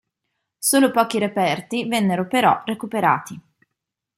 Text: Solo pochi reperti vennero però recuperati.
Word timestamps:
Solo 0.57 0.89
pochi 0.89 1.19
reperti 1.19 1.85
vennero 1.85 2.25
però 2.25 2.63
recuperati. 2.65 3.39